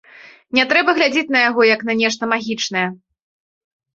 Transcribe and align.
Не 0.57 0.63
трэба 0.71 0.93
глядзець 0.99 1.33
на 1.35 1.41
яго 1.49 1.67
як 1.75 1.81
на 1.89 1.93
нешта 2.01 2.29
магічнае. 2.33 2.87